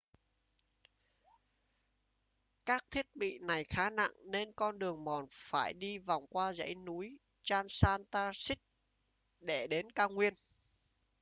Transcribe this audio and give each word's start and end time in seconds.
các 2.65 2.85
thiết 2.91 3.05
bị 3.15 3.39
này 3.41 3.63
khá 3.63 3.89
nặng 3.89 4.11
nên 4.31 4.51
con 4.53 4.79
đường 4.79 5.03
mòn 5.03 5.25
phải 5.29 5.73
đi 5.73 5.97
vòng 5.99 6.25
qua 6.29 6.53
dãy 6.53 6.75
núi 6.75 7.19
transantarctic 7.43 8.57
để 9.41 9.67
đến 9.67 9.91
cao 9.91 10.09
nguyên 10.09 10.33